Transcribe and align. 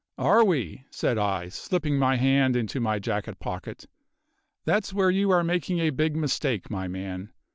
"Are 0.17 0.43
we?" 0.43 0.85
said 0.89 1.19
I, 1.19 1.49
slipping 1.49 1.99
my 1.99 2.15
hand 2.15 2.55
into 2.55 2.79
my 2.79 2.97
jacket 2.97 3.37
pocket. 3.37 3.85
"That's 4.65 4.91
where 4.95 5.11
you 5.11 5.29
are 5.29 5.43
making 5.43 5.77
a 5.77 5.91
big 5.91 6.15
mistake, 6.15 6.71
my 6.71 6.87
man. 6.87 7.31